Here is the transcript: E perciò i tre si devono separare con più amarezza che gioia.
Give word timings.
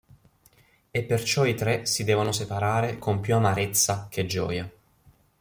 E 0.89 1.03
perciò 1.03 1.45
i 1.45 1.53
tre 1.53 1.85
si 1.85 2.03
devono 2.03 2.31
separare 2.31 2.97
con 2.97 3.19
più 3.19 3.35
amarezza 3.35 4.07
che 4.09 4.25
gioia. 4.25 4.67